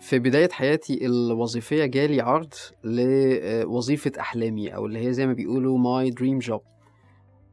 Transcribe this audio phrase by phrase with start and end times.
[0.00, 2.54] في بداية حياتي الوظيفية جالي عرض
[2.84, 6.60] لوظيفة أحلامي أو اللي هي زي ما بيقولوا my dream job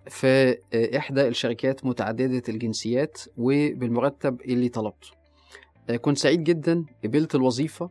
[0.09, 0.57] في
[0.97, 5.07] إحدى الشركات متعددة الجنسيات وبالمرتب اللي طلبته.
[6.01, 7.89] كنت سعيد جدا قبلت الوظيفة.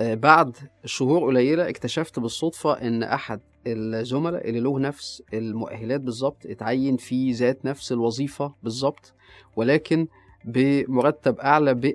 [0.00, 7.32] بعد شهور قليلة اكتشفت بالصدفة إن أحد الزملاء اللي له نفس المؤهلات بالظبط اتعين في
[7.32, 9.14] ذات نفس الوظيفة بالظبط
[9.56, 10.06] ولكن
[10.44, 11.86] بمرتب أعلى ب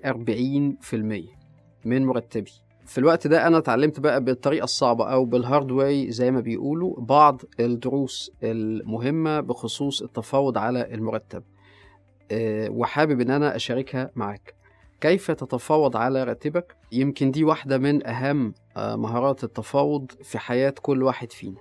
[0.82, 1.43] 40%
[1.86, 2.52] من مرتبي.
[2.86, 6.96] في الوقت ده أنا اتعلمت بقى بالطريقة الصعبة أو بال hard way زي ما بيقولوا
[6.98, 11.44] بعض الدروس المهمة بخصوص التفاوض على المرتب.
[12.32, 14.56] أه وحابب إن أنا أشاركها معاك.
[15.02, 21.32] كيف تتفاوض على راتبك؟ يمكن دي واحدة من أهم مهارات التفاوض في حياة كل واحد
[21.32, 21.60] فينا.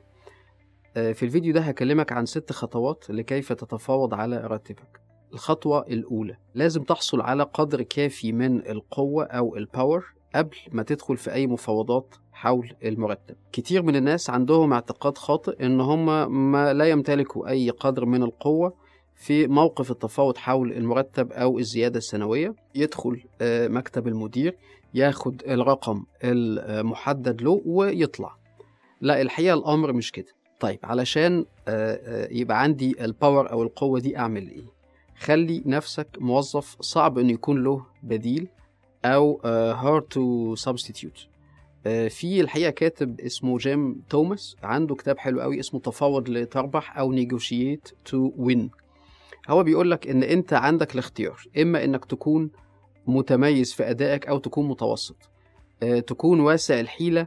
[0.95, 5.01] في الفيديو ده هكلمك عن ست خطوات لكيف تتفاوض على راتبك.
[5.33, 6.37] الخطوة الأولى.
[6.55, 10.05] لازم تحصل على قدر كافي من القوة أو ال power
[10.35, 13.35] قبل ما تدخل في أي مفاوضات حول المرتب.
[13.53, 18.75] كتير من الناس عندهم اعتقاد خاطئ إن هم ما لا يمتلكوا أي قدر من القوة
[19.15, 22.55] في موقف التفاوض حول المرتب أو الزيادة السنوية.
[22.75, 24.57] يدخل مكتب المدير
[24.95, 28.37] ياخد الرقم المحدد له ويطلع.
[29.01, 30.33] لا الحقيقة الأمر مش كده.
[30.61, 31.45] طيب علشان
[32.31, 34.82] يبقى عندي ال power أو القوة دي أعمل إيه؟
[35.23, 38.49] خلي نفسك موظف صعب إنه يكون له بديل
[39.05, 39.41] أو
[39.75, 41.27] hard to substitute.
[42.09, 47.91] في الحقيقة كاتب اسمه جيم توماس عنده كتاب حلو قوي اسمه تفاوض لتربح أو negotiate
[48.11, 48.69] to win.
[49.49, 52.51] هو بيقول لك إن أنت عندك الاختيار إما إنك تكون
[53.07, 55.17] متميز في أدائك أو تكون متوسط.
[55.83, 57.27] أه تكون واسع الحيلة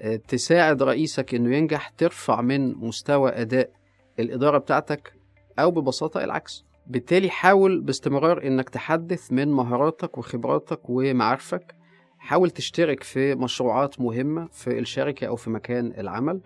[0.00, 3.70] أه تساعد رئيسك إنه ينجح ترفع من مستوى أداء
[4.18, 5.12] الإدارة بتاعتك
[5.58, 6.67] أو ببساطة العكس.
[6.88, 11.74] بالتالي حاول باستمرار إنك تحدث من مهاراتك وخبراتك ومعارفك.
[12.18, 16.40] حاول تشترك في مشروعات مهمة في الشركة أو في مكان العمل.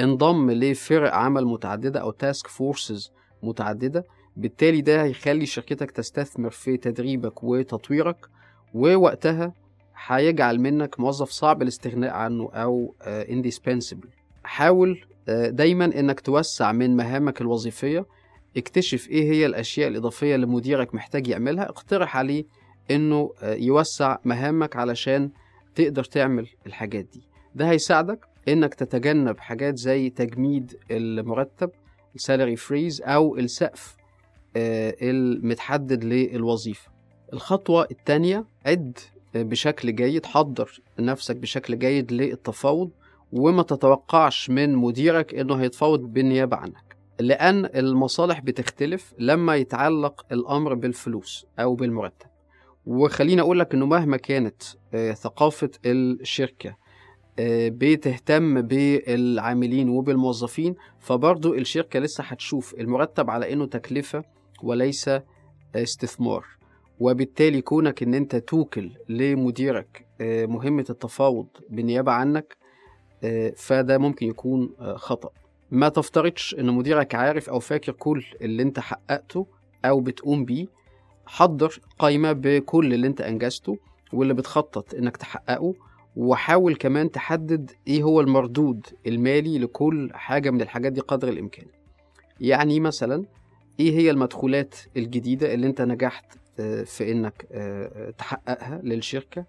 [0.00, 3.12] انضم لفرق عمل متعددة أو تاسك فورسز
[3.42, 4.04] متعددة.
[4.36, 8.26] بالتالي ده هيخلي شركتك تستثمر في تدريبك وتطويرك
[8.74, 9.52] ووقتها
[10.06, 14.08] هيجعل منك موظف صعب الاستغناء عنه أو indispensable.
[14.44, 15.04] حاول
[15.48, 18.06] دايما إنك توسع من مهامك الوظيفية
[18.56, 22.44] اكتشف إيه هي الأشياء الإضافية اللي مديرك محتاج يعملها اقترح عليه
[22.90, 25.30] إنه يوسع مهامك علشان
[25.74, 27.22] تقدر تعمل الحاجات دي.
[27.54, 31.70] ده هيساعدك إنك تتجنب حاجات زي تجميد المرتب
[32.14, 33.96] السالري فريز أو السقف
[34.56, 36.90] المتحدد للوظيفة.
[37.32, 38.98] الخطوة التانية عد
[39.34, 42.90] بشكل جيد حضر نفسك بشكل جيد للتفاوض
[43.32, 46.93] وما تتوقعش من مديرك إنه هيتفاوض بالنيابة عنك.
[47.20, 52.26] لأن المصالح بتختلف لما يتعلق الأمر بالفلوس أو بالمرتب.
[52.86, 54.62] وخليني أقول لك إنه مهما كانت
[55.14, 56.76] ثقافة الشركة
[57.68, 64.24] بتهتم بالعاملين وبالموظفين فبرضو الشركة لسه هتشوف المرتب على إنه تكلفة
[64.62, 65.10] وليس
[65.76, 66.44] استثمار.
[67.00, 72.56] وبالتالي كونك إن أنت توكل لمديرك مهمة التفاوض بالنيابة عنك
[73.56, 75.30] فده ممكن يكون خطأ.
[75.70, 79.46] ما تفترضش إن مديرك عارف أو فاكر كل اللي أنت حققته
[79.84, 80.66] أو بتقوم بيه.
[81.26, 83.78] حضر قائمة بكل اللي أنت أنجزته
[84.12, 85.74] واللي بتخطط إنك تحققه
[86.16, 91.66] وحاول كمان تحدد إيه هو المردود المالي لكل حاجة من الحاجات دي قدر الإمكان.
[92.40, 93.24] يعني مثلا
[93.80, 96.24] إيه هي المدخولات الجديدة اللي أنت نجحت
[96.84, 97.42] في إنك
[98.18, 99.44] تحققها للشركة؟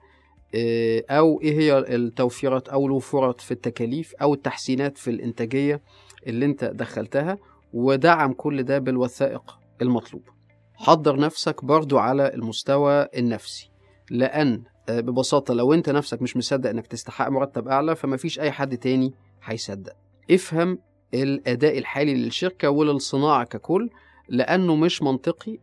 [1.09, 5.81] أو إيه هي التوفيرات أو الوفرات في التكاليف أو التحسينات في الإنتاجية
[6.27, 7.37] اللي أنت دخلتها
[7.73, 10.35] ودعم كل ده بالوثائق المطلوبة.
[10.75, 13.69] حضر نفسك برضو على المستوى النفسي
[14.11, 19.13] لأن ببساطة لو أنت نفسك مش مصدق إنك تستحق مرتب أعلى فمفيش أي حد تاني
[19.43, 19.93] هيصدق.
[20.31, 20.79] افهم
[21.13, 23.89] الأداء الحالي للشركة وللصناعة ككل
[24.29, 25.57] لأنه مش منطقي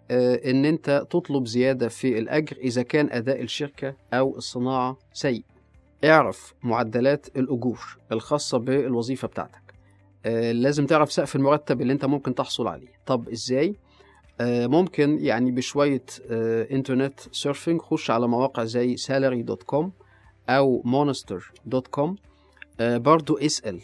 [0.51, 5.45] إن أنت تطلب زيادة في الأجر إذا كان أداء الشركة أو الصناعة سيء.
[6.05, 9.75] اعرف معدلات الأجور الخاصة بالوظيفة بتاعتك.
[10.53, 12.89] لازم تعرف سقف المرتب اللي أنت ممكن تحصل عليه.
[13.07, 13.77] طب إزاي؟
[14.41, 16.05] ممكن يعني بشوية
[16.71, 19.85] internet surfing خش على مواقع زي salary.com
[20.49, 22.11] أو monster.com
[22.81, 23.81] برضو اسأل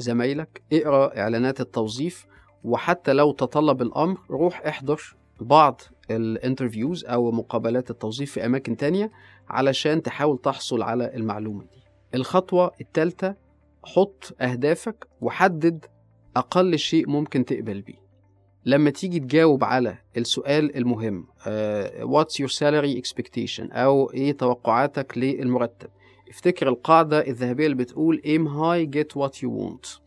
[0.00, 2.26] زمايلك اقرأ إعلانات التوظيف
[2.64, 9.10] وحتى لو تطلب الأمر روح احضر بعض ال interviews أو مقابلات التوظيف في أماكن تانية
[9.48, 11.82] علشان تحاول تحصل على المعلومة دي.
[12.14, 13.34] الخطوة التالتة
[13.84, 15.84] حط أهدافك وحدد
[16.36, 18.04] أقل شيء ممكن تقبل بيه.
[18.66, 21.26] لما تيجي تجاوب على السؤال المهم
[22.00, 25.88] what's your salary expectation أو إيه توقعاتك للمرتب؟
[26.28, 30.03] افتكر القاعدة الذهبية اللي بتقول aim high get what you want.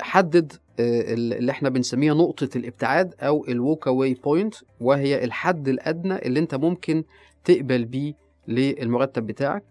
[0.00, 6.16] حدد آه، اللي إحنا بنسميها نقطة الابتعاد أو ال walk away point وهي الحد الأدنى
[6.18, 7.04] اللي انت ممكن
[7.44, 8.14] تقبل بيه
[8.48, 9.64] للمرتب بتاعك.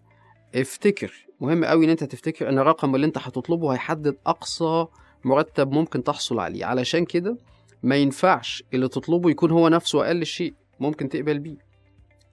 [0.54, 4.86] افتكر مهم قوي ان انت تفتكر ان الرقم اللي انت هتطلبه هيحدد أقصى
[5.24, 6.64] مرتب ممكن تحصل عليه.
[6.64, 7.36] علشان كده
[7.82, 11.56] ما ينفعش اللي تطلبه يكون هو نفسه أقل شيء ممكن تقبل بيه.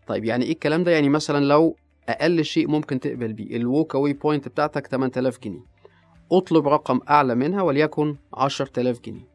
[0.07, 1.75] طيب يعني إيه الكلام ده؟ يعني مثلا لو
[2.09, 3.55] أقل شيء ممكن تقبل بيه.
[3.55, 5.72] ال walk away point بتاعتك 8000 جنيه.
[6.37, 9.27] أطلب رقم أعلى منها وليكن 10000 جنيه.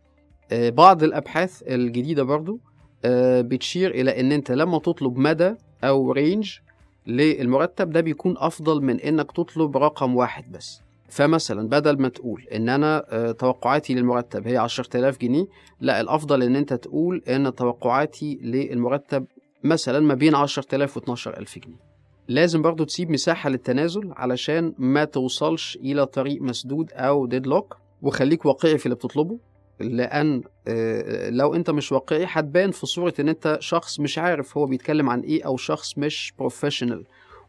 [0.53, 2.61] آه، بعض الأبحاث الجديدة برضو
[3.05, 5.55] آه، بتشير إلى إن أنت لما تطلب مدى
[5.85, 6.59] أو range
[7.07, 10.83] للمرتب ده بيكون أفضل من إنك تطلب رقم واحد بس.
[11.09, 15.47] فمثلا بدل ما تقول إن أنا آه، توقعاتي للمرتب هي 10000 جنيه
[15.81, 19.27] لا الأفضل إن أنت تقول إن توقعاتي للمرتب
[19.65, 21.88] مثلا ما بين 10000 و 12000 جنيه.
[22.29, 28.79] لازم برضو تسيب مساحة للتنازل علشان ما توصلش إلى طريق مسدود أو deadlock وخليك واقعي
[28.79, 29.39] في اللي بتطلبه
[29.81, 34.67] لأن آه، لو أنت مش واقعي هتبان في صورة إن أنت شخص مش عارف هو
[34.67, 37.05] بيتكلم عن إيه أو شخص مش professional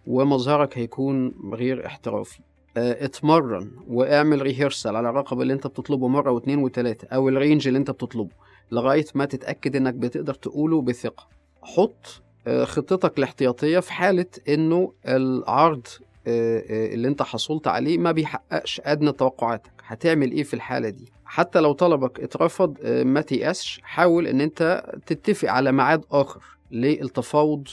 [0.08, 2.40] ومظهرك هيكون غير احترافي.
[2.78, 7.80] آه، اتمرن واعمل ريهرسال على الرقم اللي أنت بتطلبه مرة واثنين وثلاثة أو الرينج اللي
[7.80, 8.32] أنت بتطلبه
[8.72, 11.28] لغاية ما تتأكد إنك بتقدر تقوله بثقة.
[11.62, 12.22] حط
[12.64, 15.88] خطتك الاحتياطية في حالة إنه العرض
[16.28, 19.72] آه، آه، اللي أنت حصلت عليه ما بيحققش أدنى توقعاتك.
[19.86, 23.80] هتعمل إيه في الحالة دي؟ حتى لو طلبك اترفض آه، ما تيأسش.
[23.84, 26.42] حاول إن أنت تتفق على ميعاد آخر
[26.72, 27.68] للتفاوض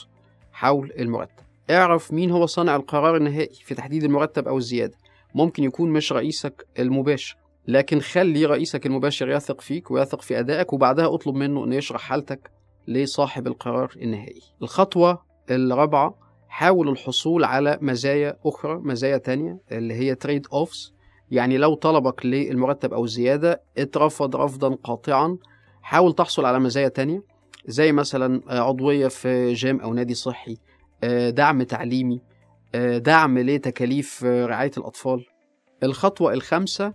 [0.52, 1.44] حول المرتب.
[1.70, 4.96] اعرف مين هو صانع القرار النهائي في تحديد المرتب أو الزيادة.
[5.34, 7.36] ممكن يكون مش رئيسك المباشر
[7.68, 12.50] لكن خلي رئيسك المباشر يثق فيك ويثق في أدائك وبعدها اطلب منه إنه يشرح حالتك
[12.88, 14.42] لصاحب القرار النهائي.
[14.62, 16.18] الخطوة الرابعة
[16.48, 20.92] حاول الحصول على مزايا أخرى مزايا تانية اللي هي تريد أوفس
[21.30, 25.38] يعني لو طلبك للمرتب أو الزيادة اترفض رفضا قاطعا.
[25.82, 27.22] حاول تحصل على مزايا تانية
[27.66, 30.58] زي مثلا عضوية في جيم أو نادي صحي
[31.04, 32.20] آه، دعم تعليمي
[32.74, 35.24] آه، دعم لتكاليف آه، رعاية الأطفال.
[35.82, 36.94] الخطوة الخامسة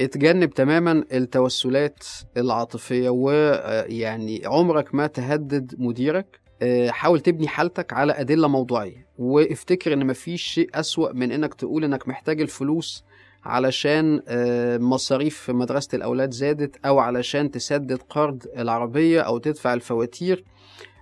[0.00, 2.04] اتجنب تماما التوسلات
[2.36, 6.40] العاطفية ويعني عمرك ما تهدد مديرك.
[6.62, 9.06] آه، حاول تبني حالتك على أدلة موضوعية.
[9.18, 13.04] وافتكر إن مفيش شيء أسوأ من إنك تقول إنك محتاج الفلوس
[13.44, 20.44] علشان آه، مصاريف مدرسة الأولاد زادت أو علشان تسدد قرض العربية أو تدفع الفواتير.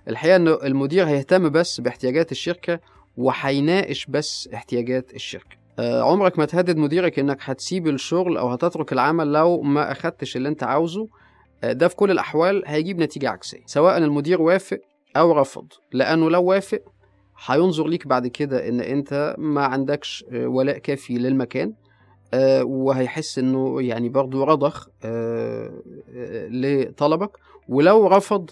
[0.07, 2.79] الحقيقة إن المدير هيهتم بس باحتياجات الشركة
[3.17, 5.55] وهيناقش بس احتياجات الشركة.
[5.55, 10.49] آه، عمرك ما تهدد مديرك إنك هتسيب الشغل أو هتترك العمل لو ما أخدتش اللي
[10.49, 11.07] أنت عاوزه.
[11.63, 14.79] آه، ده في كل الأحوال هيجيب نتيجة عكسية سواء المدير وافق
[15.17, 16.81] أو رفض لأنه لو وافق
[17.45, 21.73] هينظر ليك بعد كده إن أنت ما عندكش آه، ولاء كافي للمكان
[22.33, 25.71] آه، وهيحس إنه يعني برضو رضخ آه،
[26.15, 27.31] آه، لطلبك.
[27.69, 28.49] ولو رفض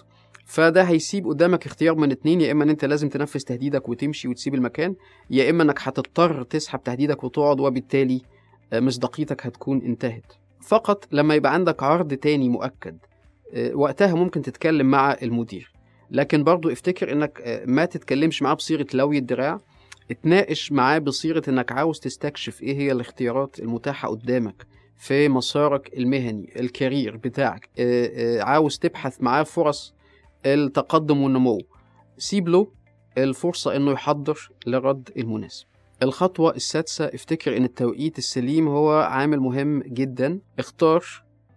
[0.48, 4.54] فده هيسيب قدامك اختيار من اتنين يا إما إن أنت لازم تنفذ تهديدك وتمشي وتسيب
[4.54, 4.94] المكان
[5.30, 8.22] يا إما إنك هتضطر تسحب تهديدك وتقعد وبالتالي
[8.72, 10.32] آه، مصداقيتك هتكون انتهت.
[10.60, 12.98] فقط لما يبقى عندك عرض تاني مؤكد
[13.54, 15.72] آه، وقتها ممكن تتكلم مع المدير.
[16.10, 19.60] لكن برضو افتكر إنك آه، ما تتكلمش معاه بصيغة لوي الدراع
[20.10, 27.16] اتناقش معاه بصيغة إنك عاوز تستكشف إيه هي الاختيارات المتاحة قدامك في مسارك المهني الكارير
[27.16, 27.68] بتاعك
[28.40, 29.97] عاوز تبحث معاه فرص
[30.46, 31.58] التقدم والنمو.
[32.18, 32.66] سيب له
[33.18, 35.66] الفرصة إنه يحضر لرد المناسب.
[36.02, 40.40] الخطوة السادسة افتكر إن التوقيت السليم هو عامل مهم جدا.
[40.58, 41.04] اختار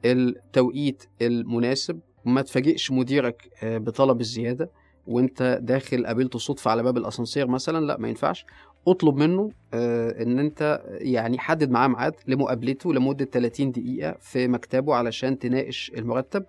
[0.06, 4.72] التوقيت المناسب وما تفاجئش مديرك آه، بطلب الزيادة
[5.08, 8.46] وأنت داخل قابلته صدفة على باب الأسانسير مثلا لا ما ينفعش.
[8.88, 14.96] اطلب منه آه، إن أنت يعني حدد معاه ميعاد لمقابلته لمدة 30 دقيقة في مكتبه
[14.96, 16.46] علشان تناقش المرتب.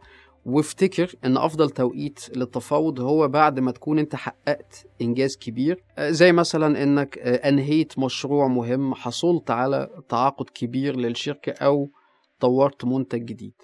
[0.46, 5.84] وافتكر إن أفضل توقيت للتفاوض هو بعد ما تكون أنت حققت إنجاز كبير.
[5.98, 11.90] آه، زي مثلا إنك آه، أنهيت مشروع مهم حصلت على تعاقد كبير للشركة أو
[12.40, 13.54] طورت منتج جديد.